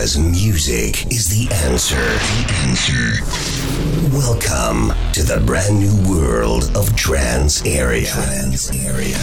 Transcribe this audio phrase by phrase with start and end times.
[0.00, 1.96] Because music is the answer.
[1.96, 3.20] The answer.
[4.16, 8.06] Welcome to the brand new world of Trance Area.
[8.06, 9.18] Trance Area.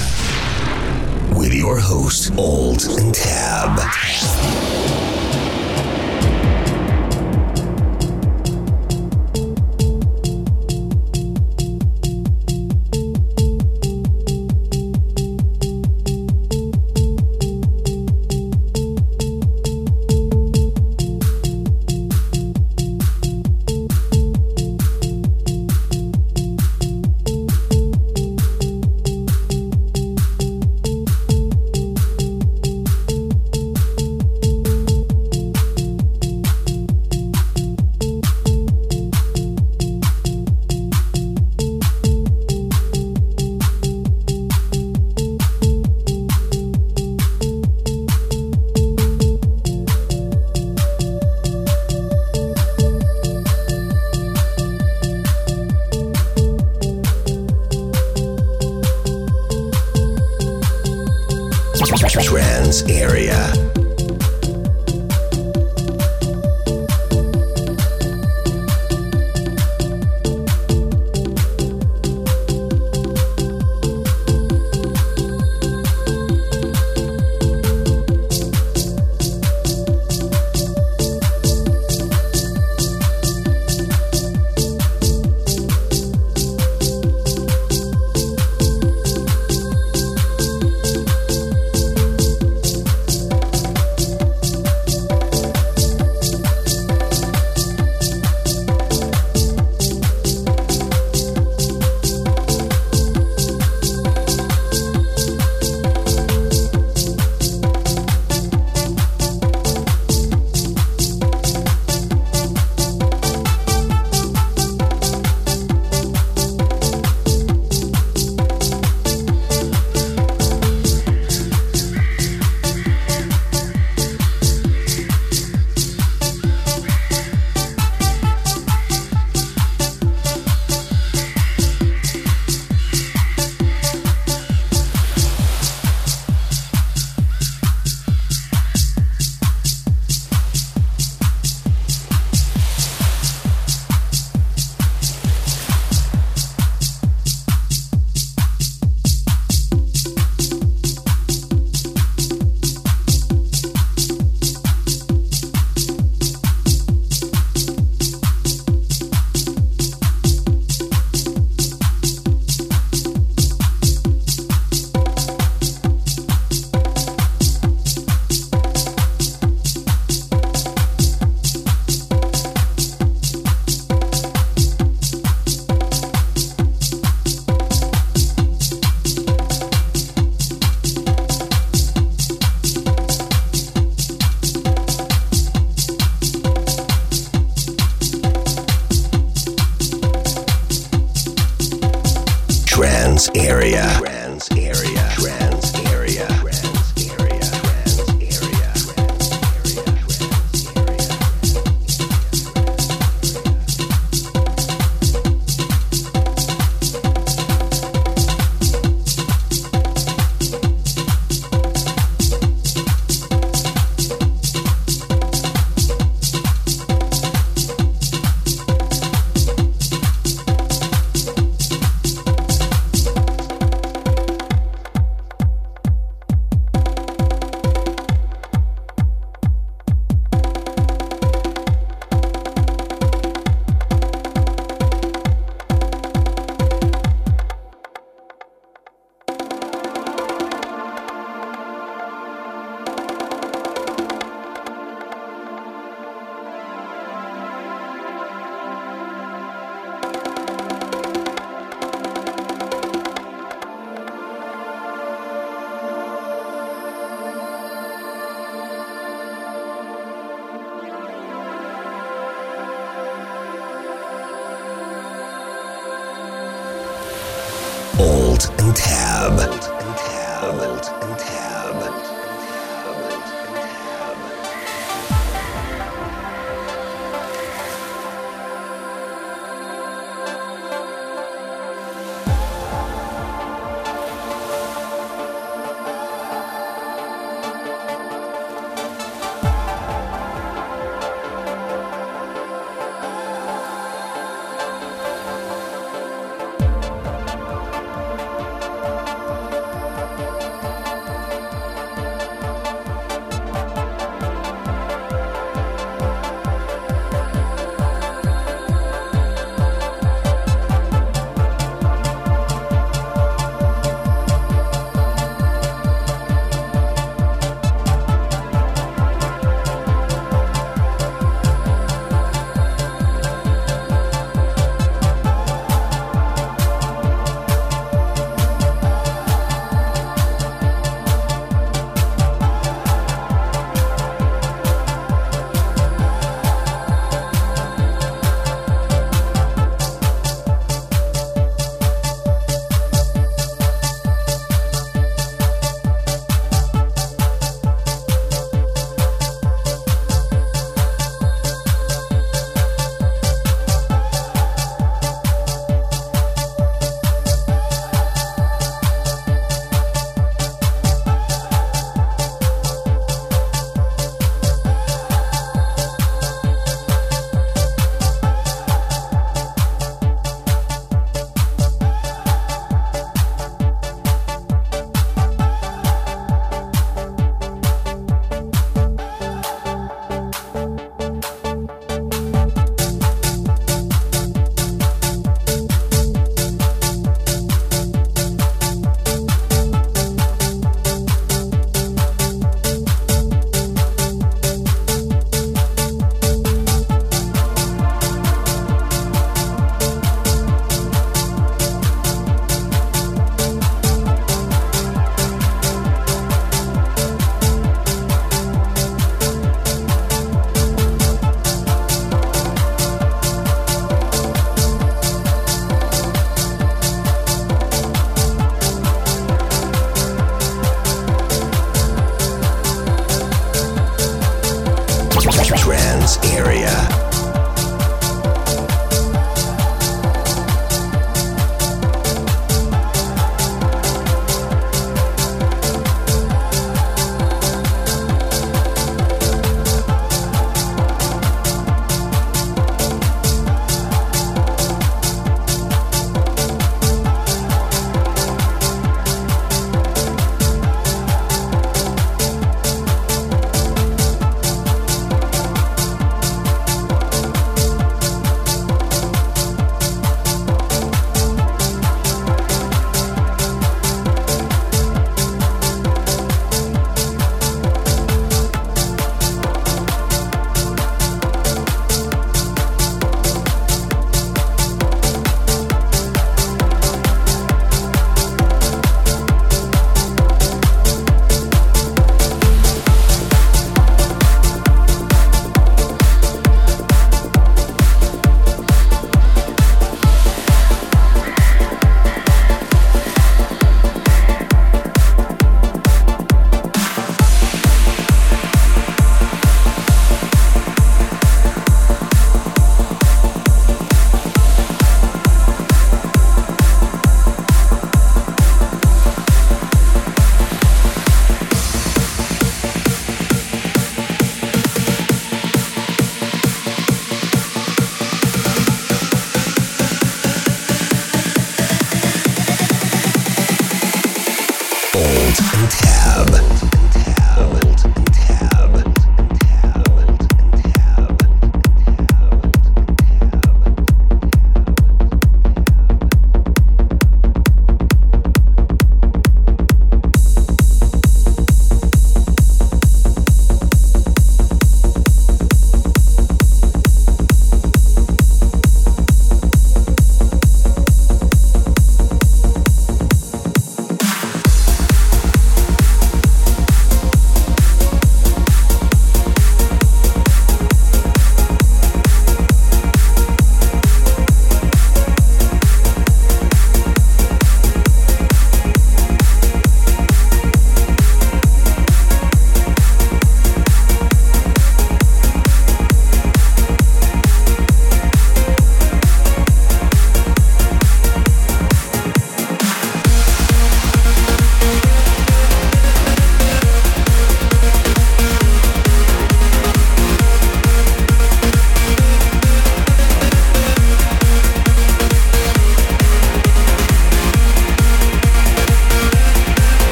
[1.35, 5.06] With your host, Old and Tab.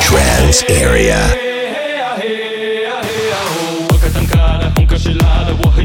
[0.00, 1.55] Trance Area.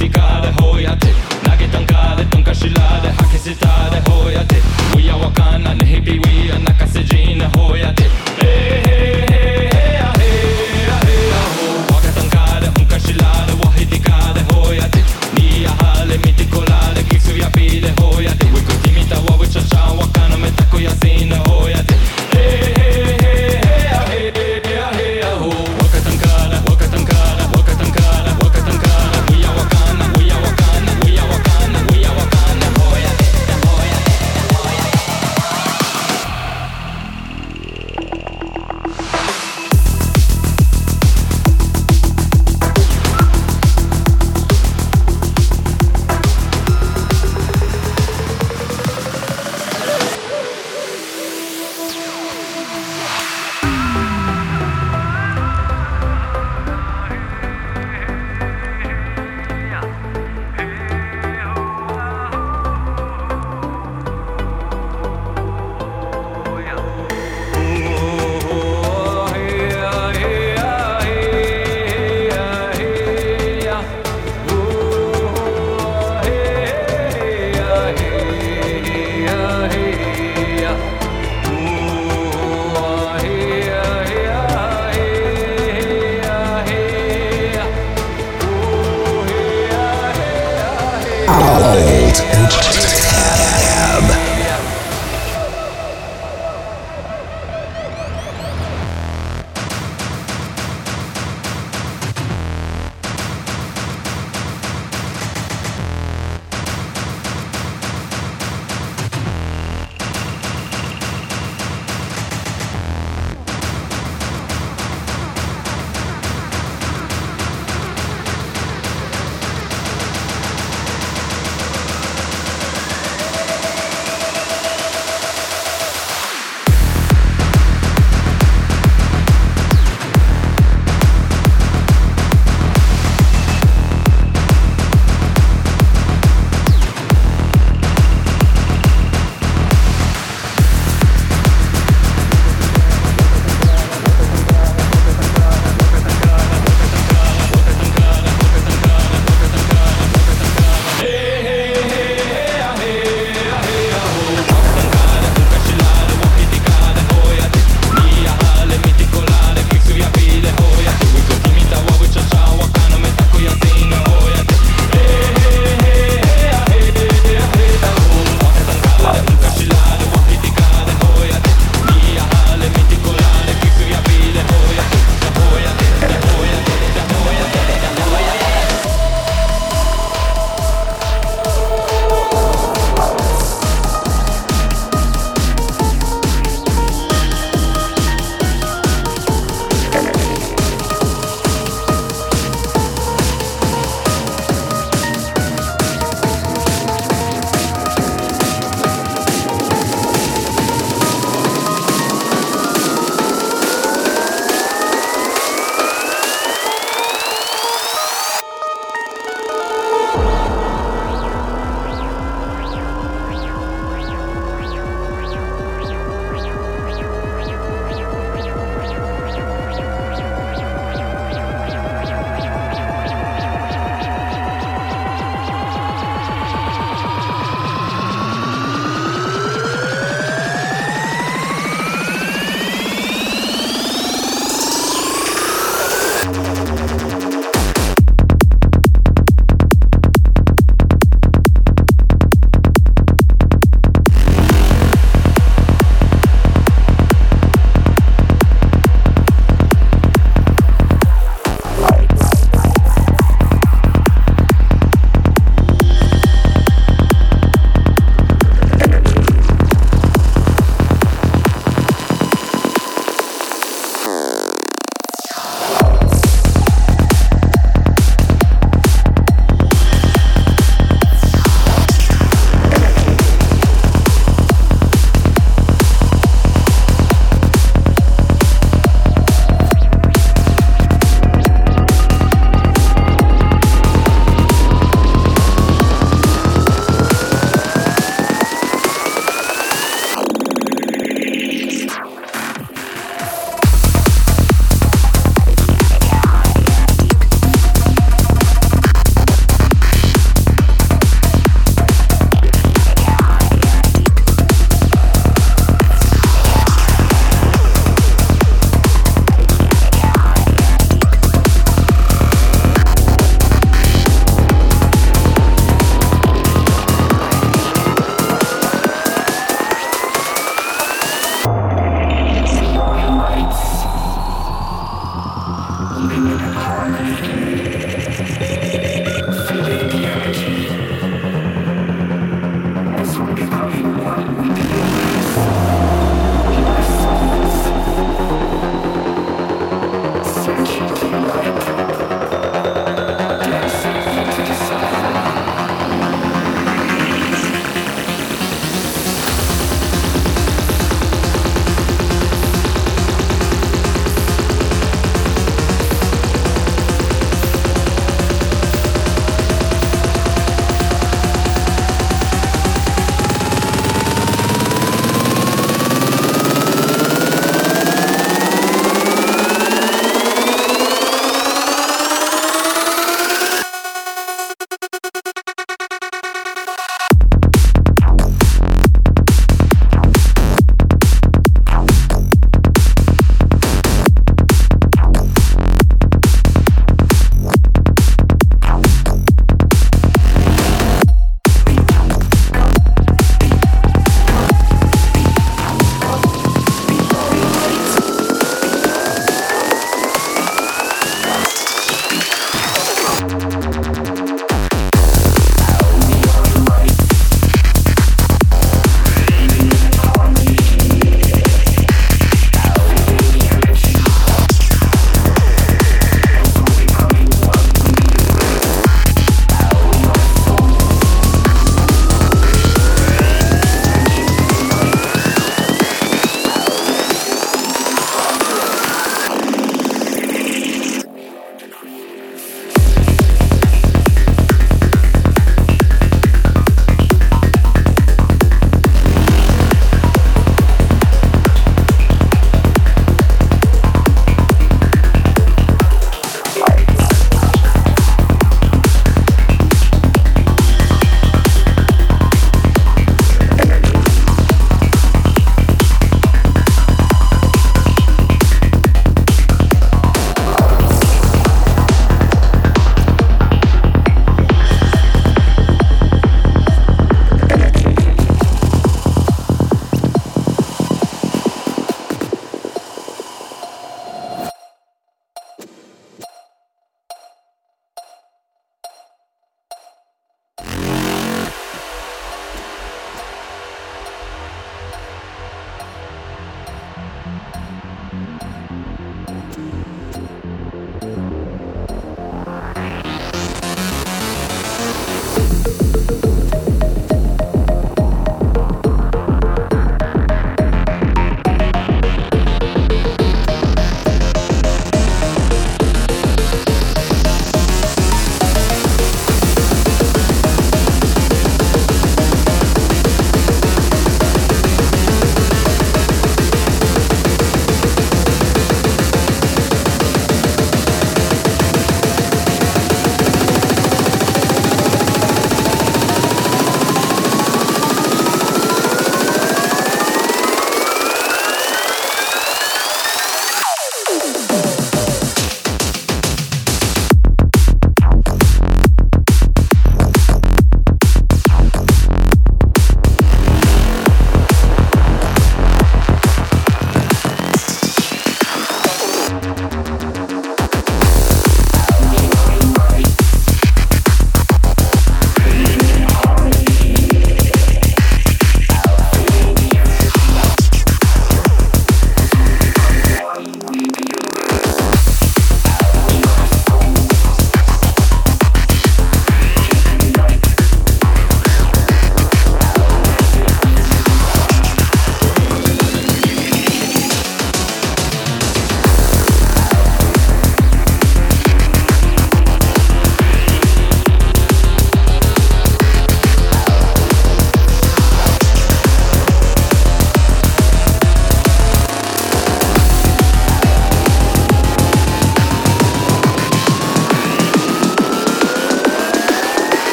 [0.00, 1.33] Unkashilada wahitikada hoyate nagetankara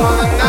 [0.00, 0.39] on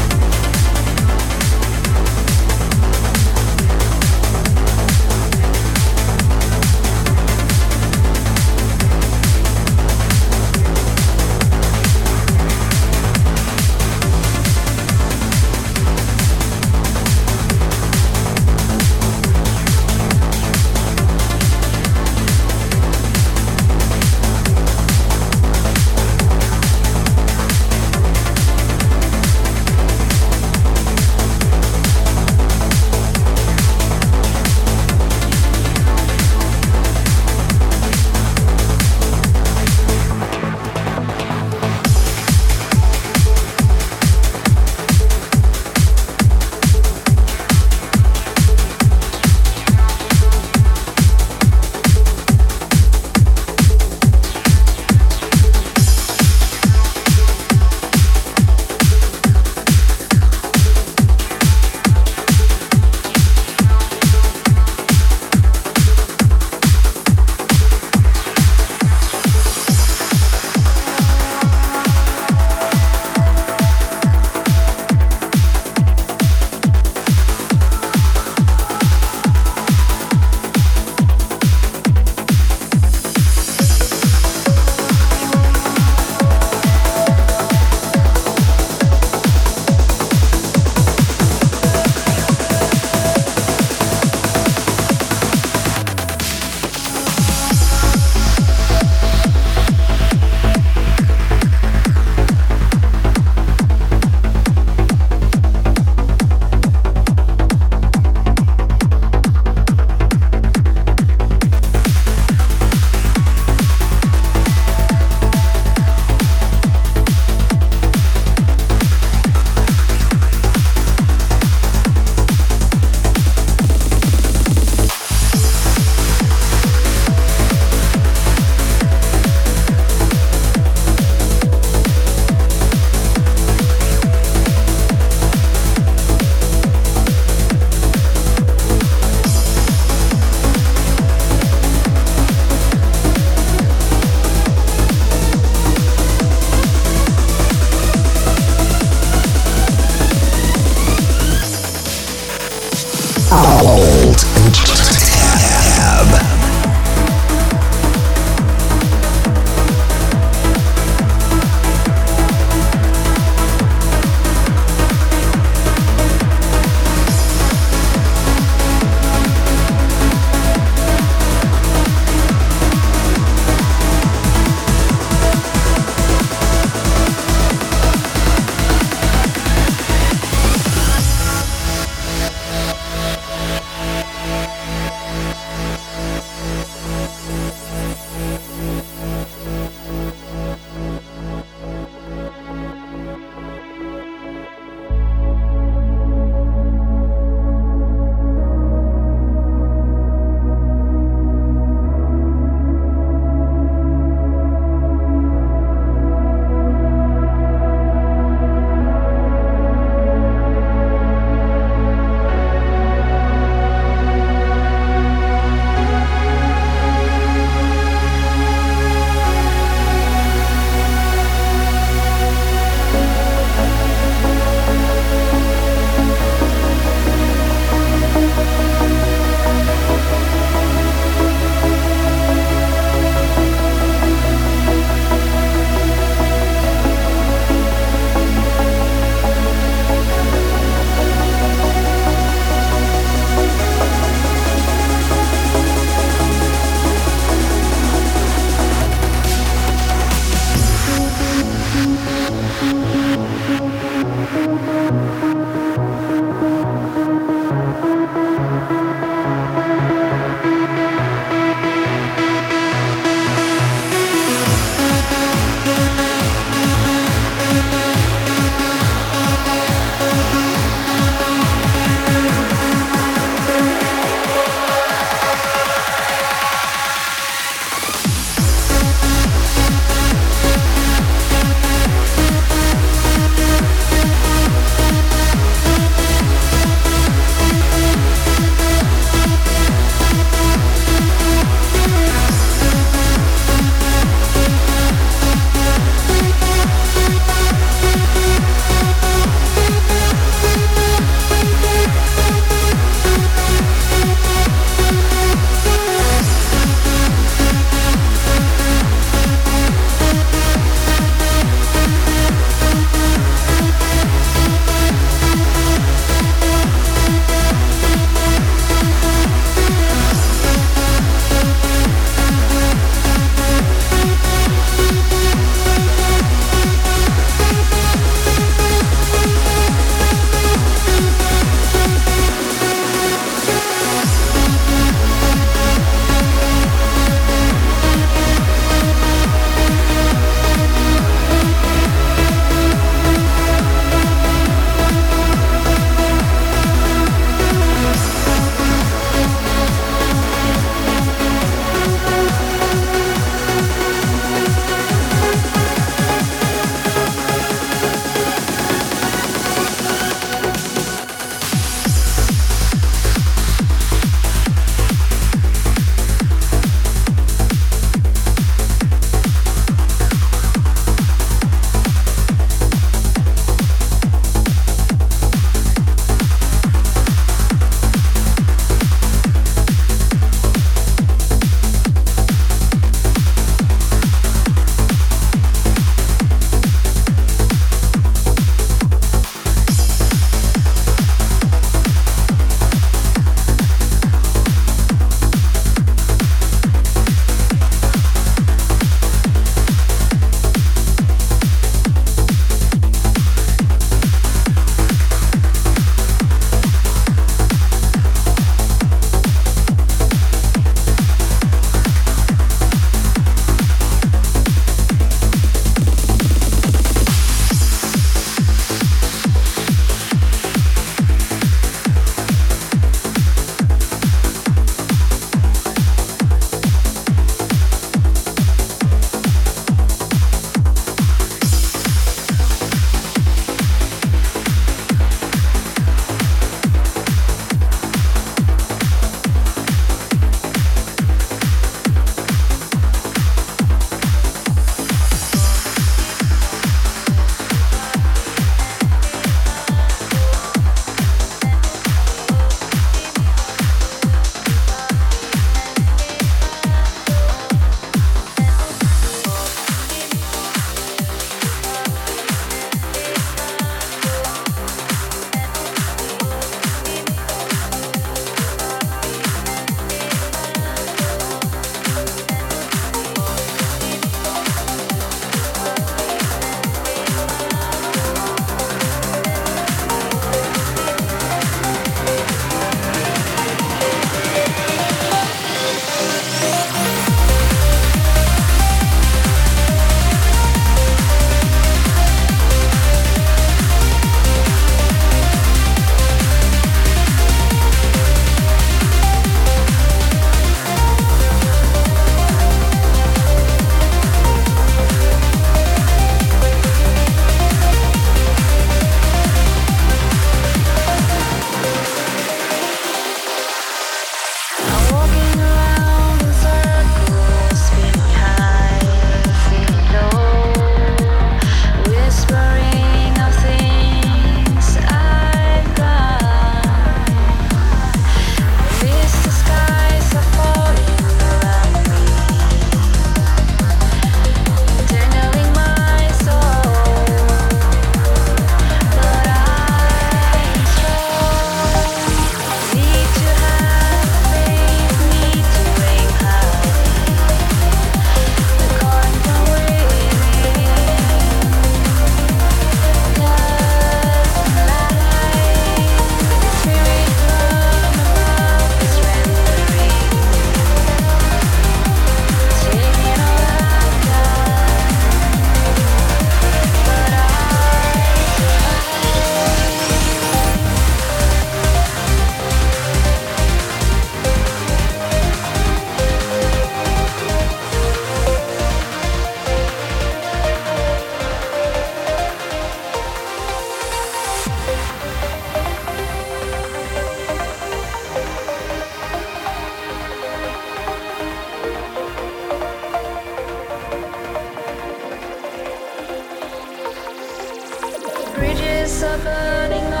[598.35, 600.00] Bridges are burning